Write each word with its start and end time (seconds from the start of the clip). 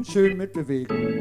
und 0.00 0.06
schön 0.06 0.38
mitbewegen. 0.38 1.20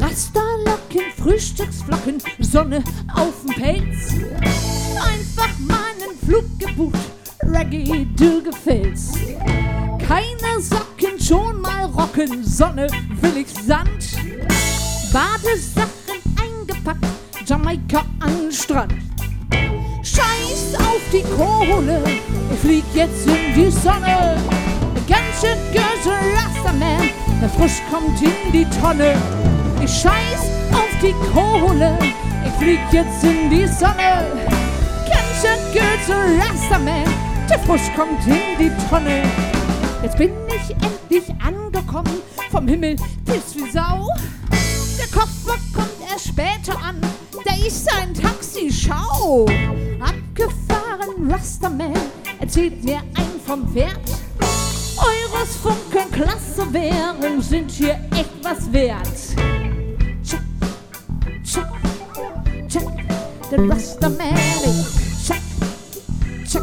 Rasterlocken, 0.00 0.83
Frühstücksflocken, 1.24 2.18
Sonne 2.38 2.84
auf 3.14 3.32
dem 3.46 3.54
Pelz. 3.54 4.12
Einfach 4.94 5.58
mal 5.60 5.78
einen 5.94 6.18
Flug 6.22 6.44
gebucht, 6.58 6.98
Reggae, 7.42 8.06
du 8.14 8.42
gefällst. 8.42 9.16
Keine 10.06 10.60
Socken, 10.60 11.18
schon 11.18 11.62
mal 11.62 11.86
rocken, 11.86 12.44
Sonne, 12.44 12.88
willig 13.22 13.46
Sand. 13.48 14.18
Badesachen 15.14 15.88
eingepackt, 16.38 17.06
Jamaika 17.46 18.02
an 18.20 18.52
Strand. 18.52 18.92
Scheiß 20.02 20.74
auf 20.78 21.00
die 21.10 21.24
Kohle, 21.38 22.02
ich 22.52 22.58
flieg 22.58 22.84
jetzt 22.92 23.26
in 23.26 23.54
die 23.54 23.70
Sonne. 23.70 24.36
Ganz 25.08 25.40
schön 25.40 25.56
böse 25.72 26.12
Rasterman, 26.36 27.08
der 27.40 27.48
Frisch 27.48 27.80
kommt 27.90 28.20
in 28.20 28.52
die 28.52 28.66
Tonne. 28.78 29.16
Ich 29.82 29.90
scheiß 29.90 30.63
die 31.04 31.14
Kohle, 31.34 31.98
ich 32.46 32.52
flieg 32.52 32.80
jetzt 32.90 33.22
in 33.24 33.50
die 33.50 33.66
Sonne. 33.66 34.24
Schön 35.40 35.60
böse 35.72 36.14
Rasterman, 36.40 37.04
der 37.50 37.58
Frisch 37.58 37.92
kommt 37.94 38.26
in 38.26 38.58
die 38.58 38.72
Tonne. 38.88 39.22
Jetzt 40.02 40.16
bin 40.16 40.30
ich 40.48 40.70
endlich 40.70 41.24
angekommen, 41.44 42.22
vom 42.50 42.66
Himmel 42.66 42.96
bis 43.26 43.54
wie 43.54 43.70
Sau. 43.70 44.08
Der 44.98 45.06
Koffer 45.08 45.58
kommt 45.74 46.10
erst 46.10 46.28
später 46.28 46.78
an, 46.82 46.96
da 47.44 47.54
ist 47.66 47.86
ein 48.00 48.14
Taxi, 48.14 48.72
schau. 48.72 49.44
Abgefahren, 50.00 51.30
Rasterman, 51.30 51.92
erzählt 52.40 52.82
mir 52.82 52.98
ein 52.98 53.40
vom 53.44 53.74
Wert. 53.74 54.08
Eures 54.96 55.56
Funken 55.56 56.10
klasse 56.12 56.72
Währung 56.72 57.42
sind 57.42 57.70
hier 57.70 58.00
echt 58.12 58.30
was 58.42 58.72
wert. 58.72 59.53
Den 63.56 63.70
Rasterman, 63.70 64.34
ich 64.64 65.26
check, 65.26 65.40
check, 66.44 66.62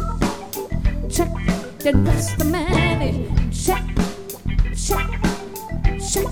check, 1.08 1.28
den 1.82 2.06
Rasterman, 2.06 3.00
ich 3.50 3.64
check, 3.64 3.82
check, 4.74 4.98
check, 5.98 6.28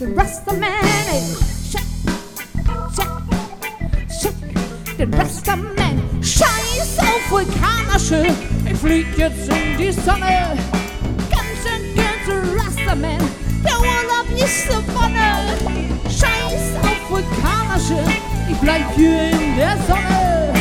den 0.00 0.18
Rasterman, 0.18 0.68
ich 1.12 1.70
check, 1.70 1.86
check, 2.96 3.12
check, 4.20 4.96
den 4.98 5.14
Rasterman. 5.14 6.02
Scheiß 6.20 6.98
auf 6.98 7.30
Vulkanische, 7.30 8.26
ich 8.70 8.78
flieg 8.78 9.06
jetzt 9.16 9.48
in 9.48 9.78
die 9.78 9.92
Sonne. 9.92 10.58
Ganz 11.30 11.58
schön 11.62 11.94
ganze 11.94 12.56
Rasterman, 12.56 13.22
der 13.64 13.78
Urlaub 13.78 14.26
ist 14.36 14.68
so 14.68 14.78
Wonne. 14.94 15.56
Scheiß 16.08 16.74
auf 16.82 17.10
Vulkanische, 17.82 17.96
ich 18.48 18.56
bleib 18.58 18.94
hier 18.94 19.30
in 19.30 19.56
der 19.56 19.76
Sonne. 19.88 20.52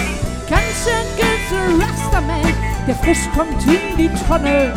Ganz 0.49 0.63
schön 0.83 1.07
ganze 1.17 1.83
Rasterman, 1.83 2.53
der 2.87 2.95
frisch 2.95 3.29
kommt 3.35 3.63
in 3.65 3.97
die 3.97 4.09
Tonne. 4.27 4.73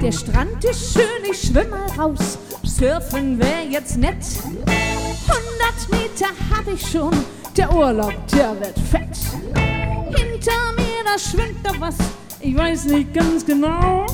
Der 0.00 0.12
Strand 0.12 0.64
ist 0.64 0.92
schön, 0.92 1.02
ich 1.30 1.40
schwimm 1.48 1.70
mal 1.70 1.90
raus. 1.98 2.38
Surfen 2.62 3.38
wär 3.38 3.64
jetzt 3.68 3.96
nett. 3.96 4.24
100 4.66 5.90
Meter 5.90 6.26
hab 6.54 6.72
ich 6.72 6.86
schon, 6.86 7.12
der 7.56 7.74
Urlaub, 7.74 8.14
der 8.28 8.58
wird 8.60 8.78
fett. 8.78 9.85
Da 11.16 11.20
schwimmt 11.20 11.64
da 11.64 11.70
was, 11.78 11.94
ich 12.40 12.54
weiß 12.54 12.84
nicht 12.84 13.14
ganz 13.14 13.46
genau. 13.46 14.04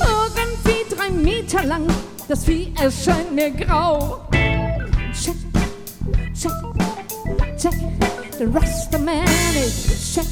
Irgendwie 0.00 0.94
drei 0.94 1.10
Meter 1.10 1.62
lang, 1.62 1.86
das 2.26 2.42
Vieh 2.46 2.72
erscheint 2.80 3.34
mir 3.34 3.50
grau. 3.50 4.26
Check, 5.12 5.34
check, 6.32 6.52
check, 7.58 7.74
der 8.38 8.54
Rasterman 8.54 9.26
ist 9.62 10.14
check, 10.14 10.24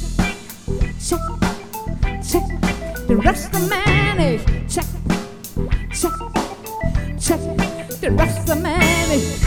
check, 1.07 1.19
check, 2.31 2.43
der 3.07 3.23
Rasterman 3.23 4.17
ist 4.17 4.45
check, 4.67 4.85
check, 5.91 6.11
check, 7.19 8.01
der 8.01 8.17
Rasterman 8.17 9.11
ist 9.11 9.44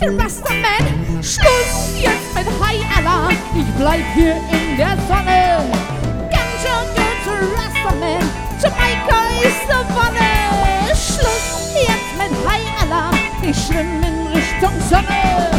der 0.00 0.18
Rasterman. 0.18 1.22
Schluss 1.22 2.00
jetzt 2.00 2.34
mit 2.34 2.46
High 2.60 2.84
Allah, 2.96 3.30
ich 3.54 3.66
bleib 3.78 4.04
hier 4.14 4.36
in 4.36 4.76
der 4.76 4.96
Sonne. 5.08 5.64
Ganz 6.30 6.54
schön 6.62 6.86
guter 6.94 7.40
Rasterman, 7.56 8.22
Jamaika 8.62 9.20
ist 9.42 9.62
die 9.66 9.94
Wonne. 9.94 10.94
Schluss 10.94 11.74
jetzt 11.74 12.12
mit 12.16 12.32
High 12.48 12.82
Allah, 12.82 13.10
ich 13.42 13.56
schwimm 13.56 14.02
in 14.02 14.26
Richtung 14.28 14.72
Sonne. 14.88 15.50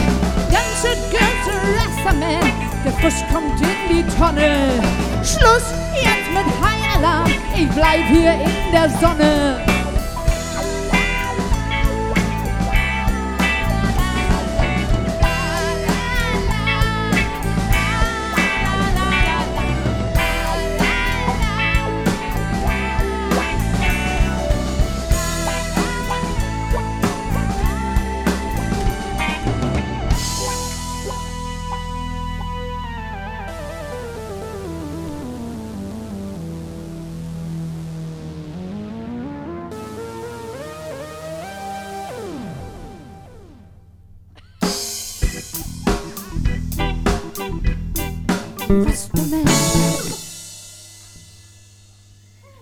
Ganz 0.52 0.82
schön 0.82 1.00
guter 1.12 1.60
Rasterman, 1.78 2.52
der 2.86 2.94
frisch 2.94 3.24
kommt 3.32 3.60
in 3.62 3.98
die 3.98 4.04
Tonne. 4.18 4.82
Schluss 5.24 5.74
jetzt 5.96 6.32
mit 6.34 6.46
High 6.62 6.98
Allah, 6.98 7.26
ich 7.56 7.70
bleib 7.70 8.06
hier 8.08 8.34
in 8.34 8.72
der 8.72 8.90
Sonne. 9.02 9.69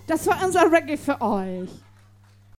Das 0.08 0.26
war 0.26 0.46
unser 0.46 0.72
Reggae 0.72 0.96
für 0.96 1.20
euch. 1.20 1.70